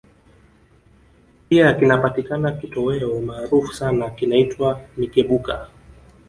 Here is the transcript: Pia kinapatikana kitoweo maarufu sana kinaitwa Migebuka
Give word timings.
Pia 1.49 1.73
kinapatikana 1.73 2.51
kitoweo 2.51 3.21
maarufu 3.21 3.73
sana 3.73 4.09
kinaitwa 4.09 4.81
Migebuka 4.97 5.67